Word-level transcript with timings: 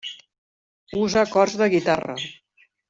Usa 1.03 1.21
acords 1.31 1.61
de 1.63 1.71
guitarra. 1.77 2.21